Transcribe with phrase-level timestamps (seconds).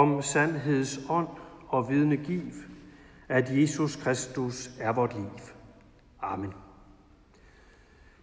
[0.00, 1.28] om sandheds ånd
[1.68, 2.42] og vidne giv,
[3.28, 5.30] at Jesus Kristus er vort liv.
[6.22, 6.52] Amen.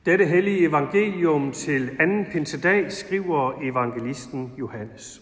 [0.05, 5.21] Dette hellige evangelium til anden pinsedag skriver evangelisten Johannes.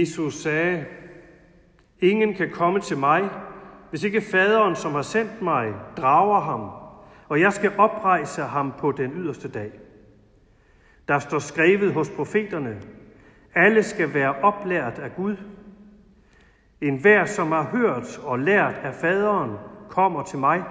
[0.00, 0.84] Jesus sagde,
[2.00, 3.30] Ingen kan komme til mig,
[3.90, 6.70] hvis ikke faderen, som har sendt mig, drager ham,
[7.28, 9.70] og jeg skal oprejse ham på den yderste dag.
[11.08, 12.80] Der står skrevet hos profeterne,
[13.54, 15.36] alle skal være oplært af Gud.
[16.80, 19.50] En hver, som har hørt og lært af faderen,
[19.88, 20.62] kommer til mig.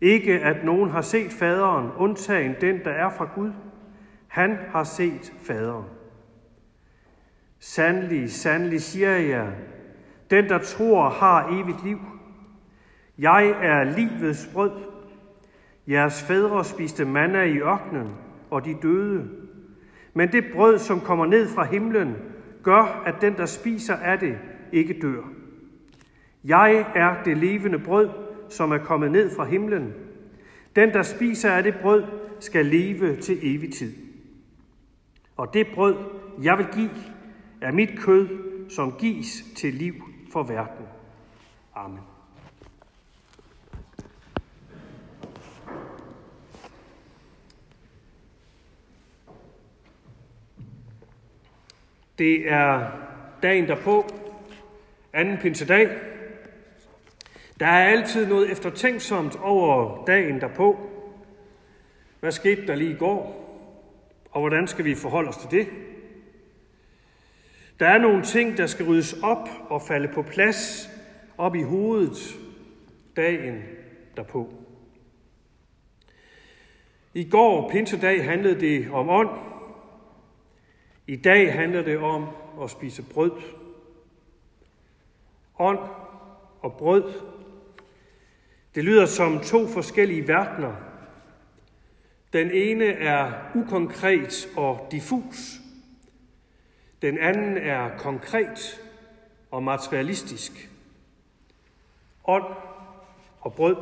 [0.00, 3.52] Ikke at nogen har set faderen, undtagen den, der er fra Gud.
[4.28, 5.99] Han har set faderen.
[7.60, 9.52] Sandelig, sandelig siger jeg,
[10.30, 11.98] den der tror har evigt liv.
[13.18, 14.70] Jeg er livets brød.
[15.88, 18.08] Jeres fædre spiste manna i ørkenen,
[18.50, 19.28] og de døde.
[20.14, 22.16] Men det brød, som kommer ned fra himlen,
[22.62, 24.38] gør, at den, der spiser af det,
[24.72, 25.22] ikke dør.
[26.44, 28.08] Jeg er det levende brød,
[28.48, 29.92] som er kommet ned fra himlen.
[30.76, 32.04] Den, der spiser af det brød,
[32.40, 33.92] skal leve til evig tid.
[35.36, 35.96] Og det brød,
[36.42, 36.90] jeg vil give,
[37.60, 38.28] er mit kød,
[38.70, 39.94] som gives til liv
[40.32, 40.86] for verden.
[41.74, 42.00] Amen.
[52.18, 52.90] Det er
[53.42, 54.06] dagen derpå,
[55.12, 55.88] anden pinsedag.
[57.60, 60.78] Der er altid noget eftertænksomt over dagen derpå.
[62.20, 63.40] Hvad skete der lige i går?
[64.30, 65.68] Og hvordan skal vi forholde os til det?
[67.80, 70.90] Der er nogle ting, der skal ryddes op og falde på plads
[71.38, 72.38] op i hovedet
[73.16, 73.62] dagen
[74.16, 74.54] derpå.
[77.14, 79.28] I går, pinsedag, handlede det om ånd.
[81.06, 82.26] I dag handler det om
[82.62, 83.32] at spise brød.
[85.58, 85.78] Ånd
[86.60, 87.12] og brød.
[88.74, 90.74] Det lyder som to forskellige verdener.
[92.32, 95.59] Den ene er ukonkret og diffus.
[97.02, 98.80] Den anden er konkret
[99.50, 100.70] og materialistisk.
[102.24, 102.44] Ånd
[103.40, 103.76] og brød.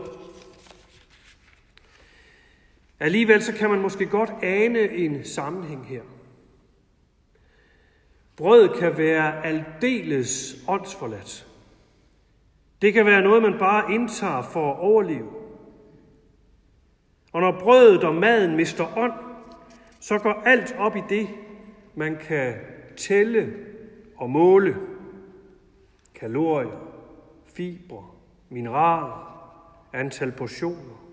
[3.01, 6.03] Alligevel så kan man måske godt ane en sammenhæng her.
[8.37, 11.47] Brød kan være aldeles åndsforladt.
[12.83, 15.33] Det kan være noget, man bare indtager for at overleve.
[17.33, 19.13] Og når brødet og maden mister ånd,
[20.01, 21.29] så går alt op i det,
[21.95, 22.55] man kan
[22.99, 23.55] tælle
[24.17, 24.77] og måle
[26.15, 26.89] kalorier,
[27.47, 28.07] fibre,
[28.49, 29.29] mineraler,
[29.93, 31.05] antal portioner.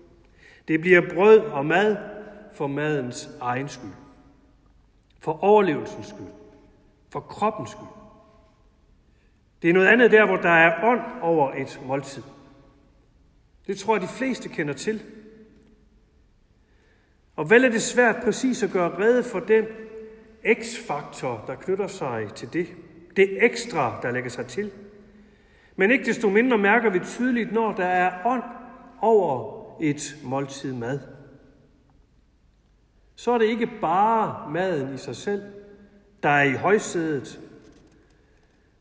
[0.68, 1.96] Det bliver brød og mad
[2.52, 3.90] for madens egen skyld.
[5.18, 6.26] For overlevelsens skyld.
[7.10, 7.88] For kroppens skyld.
[9.62, 12.22] Det er noget andet der, hvor der er ånd over et måltid.
[13.66, 15.02] Det tror jeg, de fleste kender til.
[17.36, 19.64] Og vel er det svært præcis at gøre rede for den
[20.54, 22.66] x-faktor, der knytter sig til det.
[23.16, 24.70] Det ekstra, der lægger sig til.
[25.76, 28.42] Men ikke desto mindre mærker vi tydeligt, når der er ånd
[29.00, 31.00] over et måltid mad.
[33.14, 35.42] Så er det ikke bare maden i sig selv,
[36.22, 37.40] der er i højsædet,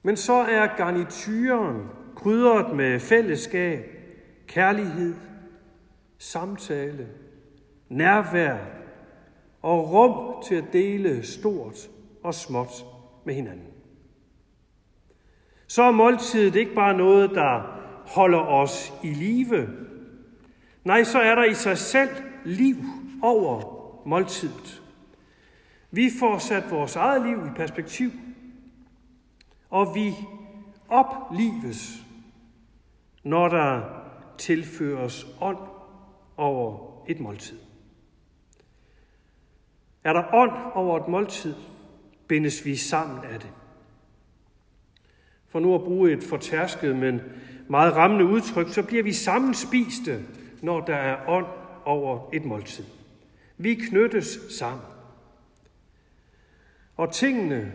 [0.03, 3.85] men så er garnituren krydret med fællesskab,
[4.47, 5.15] kærlighed,
[6.17, 7.07] samtale,
[7.89, 8.57] nærvær
[9.65, 11.89] og rum til at dele stort
[12.23, 12.85] og småt
[13.23, 13.67] med hinanden.
[15.67, 17.61] Så er måltidet ikke bare noget, der
[18.15, 19.69] holder os i live.
[20.83, 22.09] Nej, så er der i sig selv
[22.45, 22.75] liv
[23.21, 23.61] over
[24.05, 24.83] måltidet.
[25.91, 28.11] Vi får sat vores eget liv i perspektiv,
[29.69, 30.13] og vi
[30.89, 32.05] oplives,
[33.23, 33.81] når der
[34.37, 35.57] tilføres ånd
[36.37, 37.57] over et måltid.
[40.05, 41.53] Er der ånd over et måltid,
[42.27, 43.49] bindes vi sammen af det.
[45.47, 47.21] For nu at bruge et fortærsket, men
[47.69, 50.23] meget rammende udtryk, så bliver vi sammenspiste,
[50.61, 51.45] når der er ånd
[51.85, 52.83] over et måltid.
[53.57, 54.85] Vi knyttes sammen.
[56.95, 57.71] Og tingene,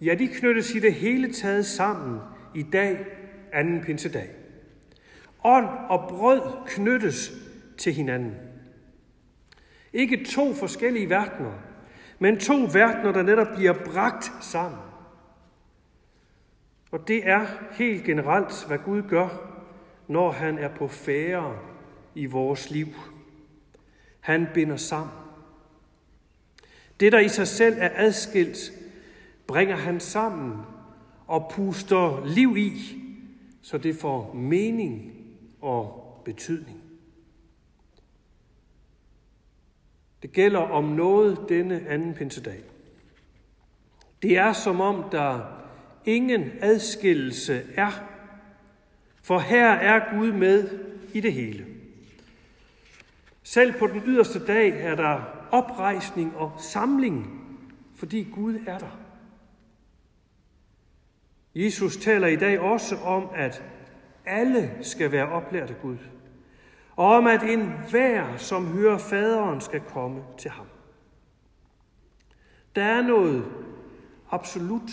[0.00, 2.20] ja, de knyttes i det hele taget sammen
[2.54, 3.06] i dag,
[3.52, 4.30] anden pinsedag.
[5.44, 7.32] Ånd og brød knyttes
[7.78, 8.34] til hinanden.
[9.94, 11.52] Ikke to forskellige verdener,
[12.18, 14.80] men to verdener, der netop bliver bragt sammen.
[16.90, 19.28] Og det er helt generelt, hvad Gud gør,
[20.08, 21.58] når han er på færre
[22.14, 22.86] i vores liv.
[24.20, 25.14] Han binder sammen.
[27.00, 28.72] Det, der i sig selv er adskilt,
[29.46, 30.52] bringer han sammen
[31.26, 32.72] og puster liv i,
[33.62, 35.12] så det får mening
[35.60, 36.83] og betydning.
[40.24, 42.60] Det gælder om noget denne anden pinsedag.
[44.22, 45.40] Det er som om der
[46.04, 47.90] ingen adskillelse er,
[49.22, 50.68] for her er Gud med
[51.14, 51.66] i det hele.
[53.42, 57.44] Selv på den yderste dag er der oprejsning og samling,
[57.96, 58.98] fordi Gud er der.
[61.54, 63.62] Jesus taler i dag også om, at
[64.26, 65.96] alle skal være oplært af Gud,
[66.96, 70.66] og om at enhver, som hører faderen, skal komme til ham.
[72.76, 73.44] Der er noget
[74.30, 74.90] absolut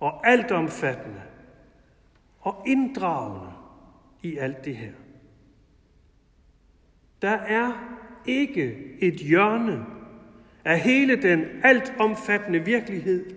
[0.00, 1.22] og altomfattende
[2.40, 3.52] og inddragende
[4.22, 4.92] i alt det her.
[7.22, 7.72] Der er
[8.26, 9.86] ikke et hjørne
[10.64, 13.30] af hele den altomfattende virkelighed,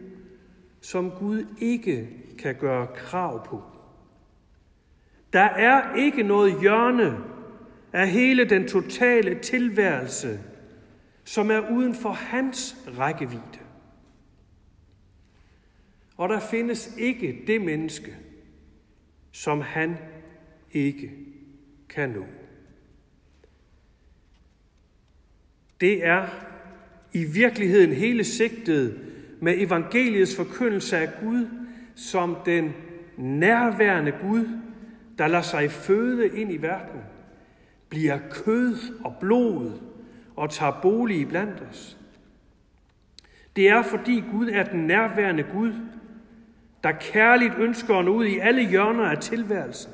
[0.82, 2.10] som Gud ikke
[2.40, 3.64] kan gøre krav på.
[5.34, 7.35] Der er ikke noget hjørne
[7.96, 10.40] af hele den totale tilværelse,
[11.24, 13.60] som er uden for hans rækkevidde.
[16.18, 18.16] Og der findes ikke det menneske,
[19.32, 19.98] som han
[20.72, 21.12] ikke
[21.90, 22.26] kan nå.
[25.82, 26.28] Det er
[27.14, 29.00] i virkeligheden hele sigtet
[29.42, 31.48] med evangeliets forkyndelse af Gud
[31.96, 32.74] som den
[33.18, 34.50] nærværende Gud,
[35.18, 37.02] der lader sig føde ind i verden,
[37.90, 39.72] bliver kød og blod
[40.36, 41.98] og tager bolig blandt os.
[43.56, 45.74] Det er fordi Gud er den nærværende Gud,
[46.84, 49.92] der kærligt ønsker at nå ud i alle hjørner af tilværelsen.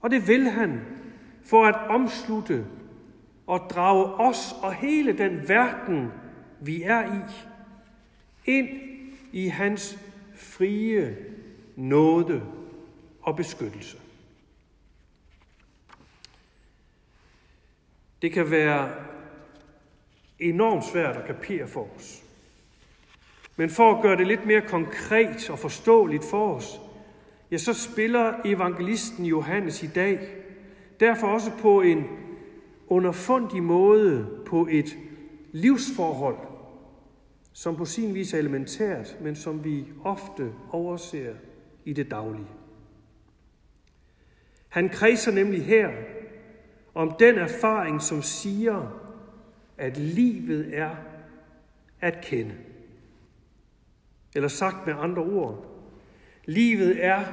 [0.00, 0.80] Og det vil han
[1.44, 2.66] for at omslutte
[3.46, 6.12] og drage os og hele den verden,
[6.60, 7.20] vi er i,
[8.44, 8.68] ind
[9.32, 9.98] i hans
[10.34, 11.16] frie
[11.76, 12.42] nåde
[13.22, 13.98] og beskyttelse.
[18.24, 18.90] Det kan være
[20.38, 22.22] enormt svært at kapere for os.
[23.56, 26.80] Men for at gøre det lidt mere konkret og forståeligt for os,
[27.50, 30.28] ja, så spiller evangelisten Johannes i dag
[31.00, 32.04] derfor også på en
[32.88, 34.96] underfundig måde på et
[35.52, 36.38] livsforhold,
[37.52, 41.34] som på sin vis er elementært, men som vi ofte overser
[41.84, 42.48] i det daglige.
[44.68, 45.90] Han kredser nemlig her
[46.94, 49.00] om den erfaring, som siger,
[49.78, 50.90] at livet er
[52.00, 52.54] at kende.
[54.34, 55.66] Eller sagt med andre ord,
[56.44, 57.24] livet er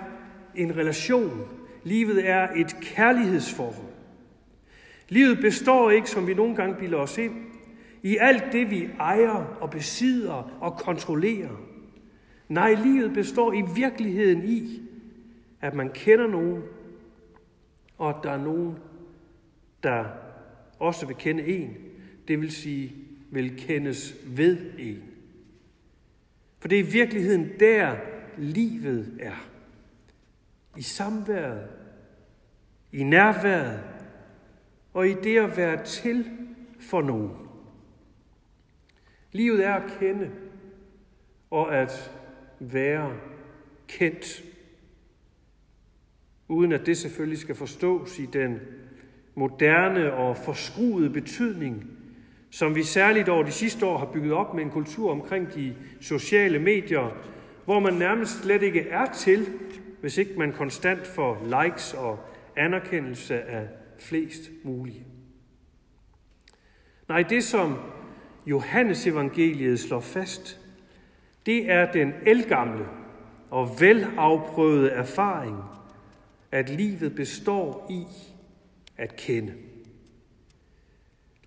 [0.56, 1.48] en relation.
[1.84, 3.92] Livet er et kærlighedsforhold.
[5.10, 7.34] Livet består ikke, som vi nogle gange bilder os ind,
[8.04, 11.62] i alt det, vi ejer og besidder og kontrollerer.
[12.50, 14.82] Nej, livet består i virkeligheden i,
[15.62, 16.63] at man kender nogen,
[17.98, 18.75] og at der er nogen,
[19.83, 20.05] der
[20.79, 21.77] også vil kende en.
[22.27, 22.95] Det vil sige,
[23.31, 25.03] vil kendes ved en.
[26.59, 27.95] For det er i virkeligheden der,
[28.38, 29.47] livet er.
[30.77, 31.69] I samværet,
[32.91, 33.83] i nærværet
[34.93, 36.25] og i det at være til
[36.79, 37.31] for nogen.
[39.31, 40.31] Livet er at kende
[41.51, 42.11] og at
[42.59, 43.17] være
[43.88, 44.43] kendt.
[46.47, 48.59] Uden at det selvfølgelig skal forstås i den
[49.35, 51.88] moderne og forskruede betydning,
[52.50, 55.75] som vi særligt over de sidste år har bygget op med en kultur omkring de
[56.01, 57.17] sociale medier,
[57.65, 59.47] hvor man nærmest slet ikke er til,
[60.01, 62.19] hvis ikke man konstant får likes og
[62.55, 63.67] anerkendelse af
[64.00, 65.05] flest mulige.
[67.07, 67.77] Nej, det som
[68.45, 70.59] Johannes evangeliet slår fast,
[71.45, 72.85] det er den elgamle
[73.50, 75.57] og velafprøvede erfaring,
[76.51, 78.03] at livet består i
[79.01, 79.53] at kende.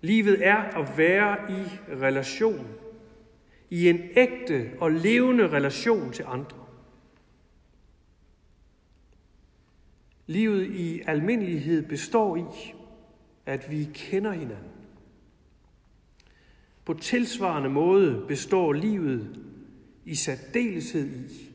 [0.01, 1.63] Livet er at være i
[1.95, 2.67] relation,
[3.69, 6.65] i en ægte og levende relation til andre.
[10.27, 12.73] Livet i almindelighed består i,
[13.45, 14.71] at vi kender hinanden.
[16.85, 19.45] På tilsvarende måde består livet
[20.05, 21.51] i særdeleshed i,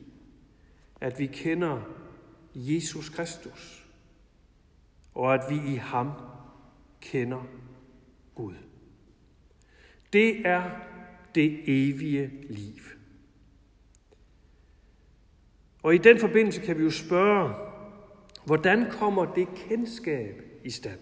[1.01, 1.81] at vi kender
[2.55, 3.80] Jesus Kristus,
[5.15, 6.11] og at vi i ham
[7.01, 7.47] kender
[8.35, 8.55] Gud.
[10.13, 10.71] Det er
[11.35, 12.81] det evige liv.
[15.83, 17.53] Og i den forbindelse kan vi jo spørge,
[18.45, 20.99] hvordan kommer det kendskab i stand?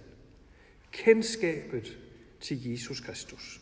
[0.91, 1.97] Kendskabet
[2.39, 3.61] til Jesus Kristus.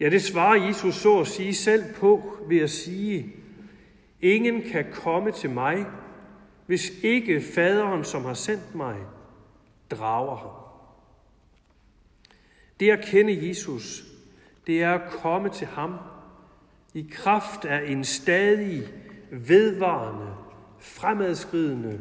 [0.00, 3.32] Ja, det svarer Jesus så at sige selv på ved at sige,
[4.20, 5.86] ingen kan komme til mig,
[6.66, 8.96] hvis ikke faderen, som har sendt mig,
[9.90, 10.50] drager ham.
[12.80, 14.04] Det at kende Jesus,
[14.66, 15.94] det er at komme til ham
[16.94, 18.82] i kraft af en stadig
[19.30, 20.34] vedvarende,
[20.78, 22.00] fremadskridende,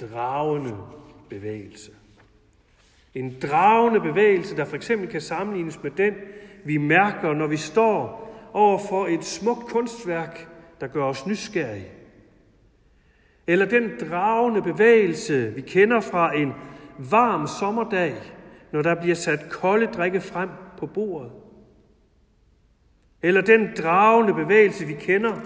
[0.00, 0.76] dragende
[1.28, 1.90] bevægelse.
[3.14, 6.14] En dragende bevægelse, der for eksempel kan sammenlignes med den,
[6.64, 10.48] vi mærker, når vi står over for et smukt kunstværk,
[10.80, 11.88] der gør os nysgerrige.
[13.46, 16.52] Eller den dragende bevægelse, vi kender fra en
[16.98, 18.14] varm sommerdag,
[18.72, 20.48] når der bliver sat kolde drikke frem
[20.78, 21.32] på bordet.
[23.22, 25.40] Eller den dragende bevægelse, vi kender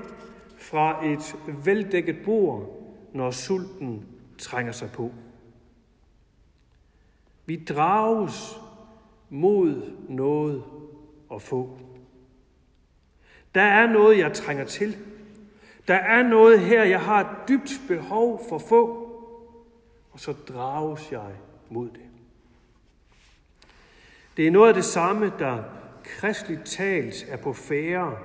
[0.59, 2.83] fra et veldækket bord,
[3.15, 4.07] når sulten
[4.39, 5.13] trænger sig på.
[7.47, 8.61] Vi drages
[9.31, 10.63] mod noget
[11.35, 11.79] at få.
[13.55, 14.97] Der er noget, jeg trænger til.
[15.89, 19.07] Der er noget her, jeg har et dybt behov for få,
[20.11, 21.33] og så drages jeg
[21.71, 22.11] mod det.
[24.37, 25.63] Det er noget af det samme, der
[26.05, 28.19] kristeligt talt er på færre,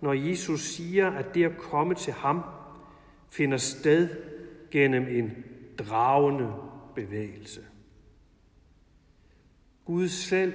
[0.00, 2.42] når Jesus siger, at det at komme til ham
[3.30, 4.08] finder sted
[4.70, 5.44] gennem en
[5.78, 6.52] dragende
[6.94, 7.60] bevægelse.
[9.84, 10.54] Gud selv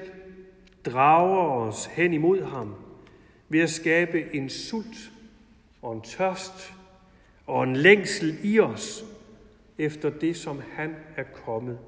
[0.85, 2.75] drager os hen imod ham
[3.49, 5.10] ved at skabe en sult
[5.81, 6.73] og en tørst
[7.47, 9.05] og en længsel i os
[9.77, 11.79] efter det, som han er kommet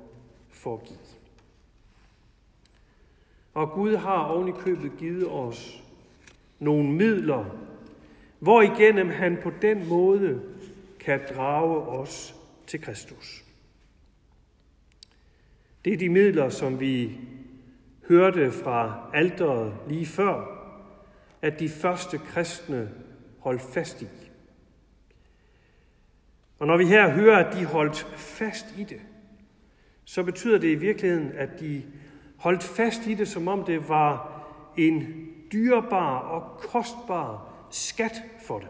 [0.50, 0.98] for at give.
[3.54, 5.84] Og Gud har oven i købet givet os
[6.60, 7.46] nogle midler,
[8.40, 10.42] hvor igennem han på den måde
[11.00, 12.36] kan drage os
[12.68, 13.44] til Kristus.
[15.86, 17.18] Det er de midler, som vi
[18.08, 20.60] hørte fra alderet lige før,
[21.42, 22.92] at de første kristne
[23.44, 24.08] holde fast i.
[26.60, 29.02] Og når vi her hører, at de holdt fast i det,
[30.06, 31.84] så betyder det i virkeligheden, at de
[32.38, 34.44] holdt fast i det, som om det var
[34.78, 38.70] en dyrebar og kostbar skat for dem.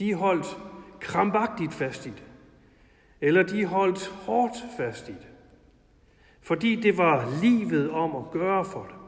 [0.00, 0.58] De holdt
[1.00, 2.24] krampagtigt fast i det,
[3.20, 5.28] eller de holdt hårdt fast i det,
[6.40, 8.98] fordi det var livet om at gøre for dem.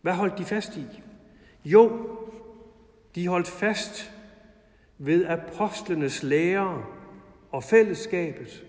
[0.00, 0.84] Hvad holdt de fast i?
[1.64, 2.16] Jo,
[3.16, 4.12] de holdt fast
[4.98, 6.84] ved apostlenes lære
[7.50, 8.64] og fællesskabet,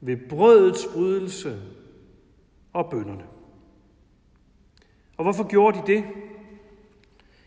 [0.00, 1.62] ved brødets brydelse
[2.72, 3.24] og bønderne.
[5.16, 6.04] Og hvorfor gjorde de det?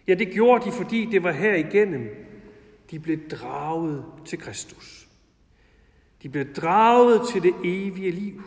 [0.08, 2.28] Ja, det gjorde de, fordi det var her igennem,
[2.92, 5.08] de blev draget til Kristus.
[6.24, 8.42] De blev draget til det evige liv.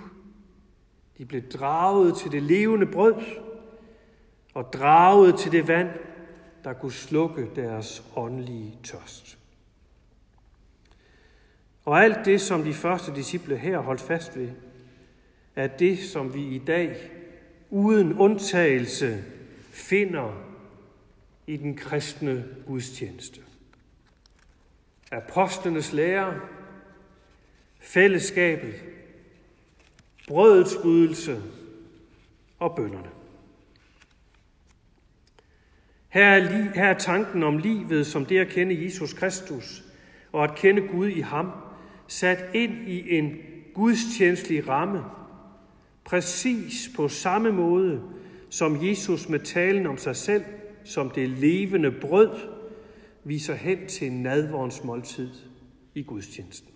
[1.19, 3.14] De blev draget til det levende brød
[4.55, 5.88] og draget til det vand,
[6.67, 9.39] der kunne slukke deres åndelige tørst.
[11.85, 14.51] Og alt det, som de første disciple her holdt fast ved,
[15.57, 17.11] er det, som vi i dag
[17.71, 19.25] uden undtagelse
[19.71, 20.43] finder
[21.47, 23.41] i den kristne gudstjeneste.
[25.13, 26.41] Apostlenes lære,
[27.81, 28.75] fællesskabet,
[30.29, 31.43] brødets brydelse
[32.59, 33.16] og bønderne.
[36.09, 39.85] Her er, her er tanken om livet som det at kende Jesus Kristus
[40.33, 41.51] og at kende Gud i ham,
[42.07, 43.37] sat ind i en
[43.75, 45.03] gudstjenestlig ramme,
[46.05, 48.03] præcis på samme måde,
[48.51, 50.45] som Jesus med talen om sig selv
[50.85, 52.31] som det levende brød
[53.25, 55.31] viser hen til nadvorens måltid
[55.95, 56.71] i gudstjenesten.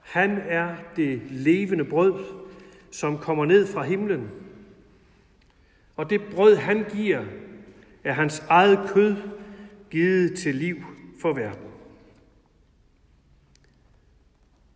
[0.00, 2.24] Han er det levende brød,
[2.90, 4.28] som kommer ned fra himlen
[5.96, 7.24] og det brød, han giver,
[8.04, 9.16] er hans eget kød
[9.90, 10.76] givet til liv
[11.20, 11.70] for verden.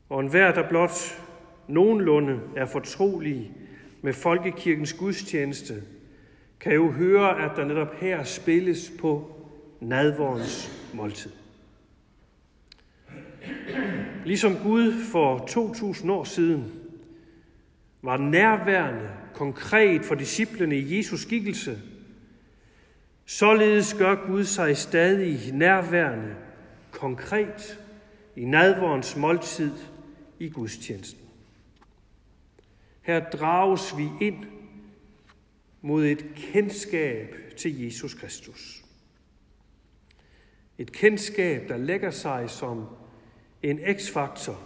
[0.09, 1.23] Og enhver, der blot
[1.69, 3.53] nogenlunde er fortrolig
[4.03, 5.83] med folkekirkens gudstjeneste,
[6.61, 9.37] kan jo høre, at der netop her spilles på
[9.81, 11.31] nadvorens måltid.
[14.25, 16.73] Ligesom Gud for 2000 år siden
[18.03, 21.79] var nærværende konkret for disciplene i Jesus skikkelse,
[23.27, 26.37] således gør Gud sig stadig nærværende
[26.91, 27.81] konkret
[28.37, 29.73] i nadvorens måltid
[30.39, 31.21] i gudstjenesten.
[33.03, 34.45] Her drages vi ind
[35.81, 38.85] mod et kendskab til Jesus Kristus.
[40.79, 42.87] Et kendskab, der lægger sig som
[43.63, 44.61] en x-faktor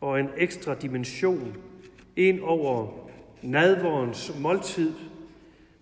[0.00, 1.56] og en ekstra dimension
[2.18, 3.08] ind over
[3.42, 4.94] nadvorens måltid,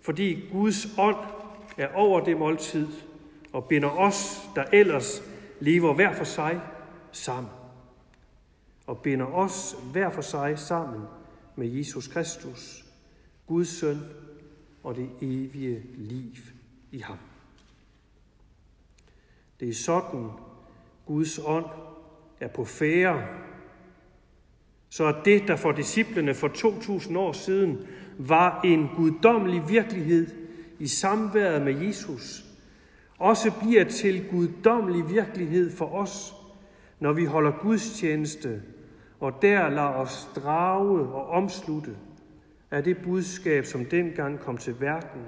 [0.00, 1.16] fordi Guds ånd
[1.76, 2.88] er over det måltid
[3.52, 5.22] og binder os, der ellers
[5.60, 6.60] lever hver for sig,
[7.12, 7.52] sammen.
[8.86, 11.02] Og binder os hver for sig sammen
[11.56, 12.84] med Jesus Kristus,
[13.46, 13.98] Guds søn
[14.82, 16.32] og det evige liv
[16.90, 17.18] i ham.
[19.60, 20.30] Det er sådan,
[21.06, 21.66] Guds ånd
[22.40, 23.45] er på færre,
[24.96, 27.78] så at det, der for disciplene for 2000 år siden
[28.18, 30.26] var en guddommelig virkelighed
[30.78, 32.44] i samværet med Jesus,
[33.18, 36.34] også bliver til guddommelig virkelighed for os,
[37.00, 38.62] når vi holder gudstjeneste
[39.20, 41.96] og der lader os drage og omslutte
[42.70, 45.22] af det budskab, som dengang kom til verden,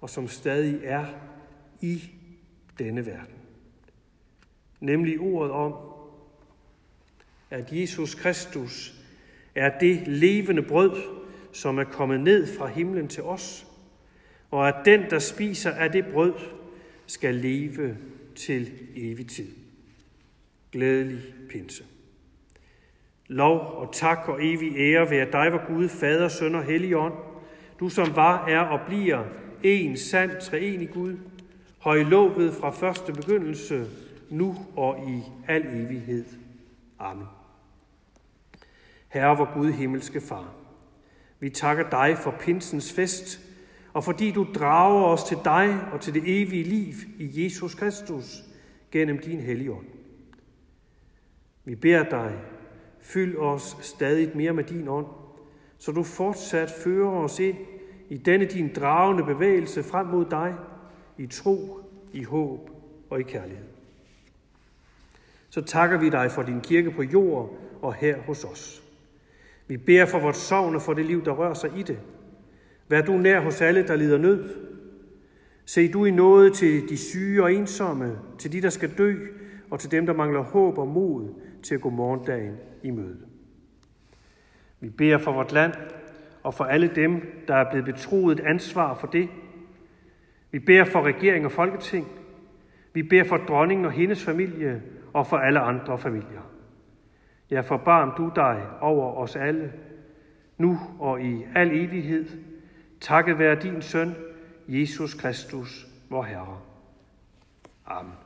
[0.00, 1.04] og som stadig er
[1.80, 2.02] i
[2.78, 3.34] denne verden.
[4.80, 5.93] Nemlig ordet om,
[7.54, 8.94] at Jesus Kristus
[9.54, 11.02] er det levende brød,
[11.52, 13.66] som er kommet ned fra himlen til os,
[14.50, 16.34] og at den, der spiser af det brød,
[17.06, 17.96] skal leve
[18.34, 19.48] til evig tid.
[20.72, 21.84] Glædelig pinse.
[23.28, 27.14] Lov og tak og evig ære være dig, vor Gud, Fader, Søn og Helligånd,
[27.80, 29.24] du som var, er og bliver
[29.62, 31.16] en sand treenig Gud,
[31.78, 33.86] højlovet fra første begyndelse,
[34.30, 36.24] nu og i al evighed.
[36.98, 37.26] Amen.
[39.14, 40.54] Herre, vor Gud, himmelske Far,
[41.40, 43.40] vi takker dig for pinsens fest,
[43.92, 48.42] og fordi du drager os til dig og til det evige liv i Jesus Kristus
[48.90, 49.86] gennem din helligånd.
[51.64, 52.32] Vi beder dig,
[53.00, 55.06] fyld os stadig mere med din ånd,
[55.78, 57.56] så du fortsat fører os ind
[58.08, 60.54] i denne din dragende bevægelse frem mod dig,
[61.18, 61.80] i tro,
[62.12, 62.70] i håb
[63.10, 63.66] og i kærlighed.
[65.50, 68.83] Så takker vi dig for din kirke på jord og her hos os.
[69.66, 71.98] Vi beder for vores sovn og for det liv, der rører sig i det.
[72.88, 74.44] Vær du nær hos alle, der lider nød.
[75.64, 79.14] Se du i noget til de syge og ensomme, til de, der skal dø,
[79.70, 81.28] og til dem, der mangler håb og mod
[81.62, 83.20] til at gå morgendagen i møde.
[84.80, 85.72] Vi beder for vort land
[86.42, 89.28] og for alle dem, der er blevet betroet et ansvar for det.
[90.50, 92.06] Vi beder for regering og folketing.
[92.92, 96.53] Vi beder for dronningen og hendes familie og for alle andre familier.
[97.50, 99.72] Ja, forbarm du dig over os alle,
[100.58, 102.26] nu og i al evighed.
[103.00, 104.14] Takket være din søn,
[104.68, 106.58] Jesus Kristus, vor Herre.
[107.86, 108.23] Amen.